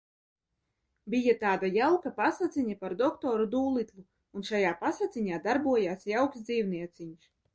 [1.13, 4.05] Bija tāda jauka pasaciņa par doktoru Dūlitlu,
[4.39, 7.33] un šajā pasaciņā darbojās jauks dzīvnieciņš.